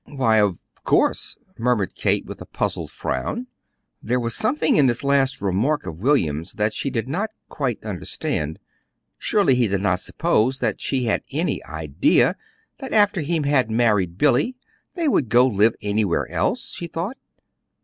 "Why, 0.07 0.37
of 0.37 0.57
course," 0.83 1.37
murmured 1.59 1.93
Kate, 1.93 2.25
with 2.25 2.41
a 2.41 2.47
puzzled 2.47 2.89
frown. 2.89 3.45
There 4.01 4.19
was 4.19 4.33
something 4.33 4.75
in 4.77 4.87
this 4.87 5.03
last 5.03 5.43
remark 5.43 5.85
of 5.85 5.99
William's 5.99 6.53
that 6.53 6.73
she 6.73 6.89
did 6.89 7.07
not 7.07 7.29
quite 7.49 7.77
understand. 7.85 8.57
Surely 9.19 9.53
he 9.53 9.67
could 9.69 9.79
not 9.81 9.99
suppose 9.99 10.57
that 10.57 10.81
she 10.81 11.05
had 11.05 11.21
any 11.29 11.63
idea 11.65 12.35
that 12.79 12.93
after 12.93 13.21
he 13.21 13.39
had 13.43 13.69
married 13.69 14.17
Billy 14.17 14.55
they 14.95 15.07
would 15.07 15.29
go 15.29 15.47
to 15.47 15.55
live 15.55 15.75
anywhere 15.83 16.27
else; 16.31 16.71
she 16.71 16.87
thought. 16.87 17.17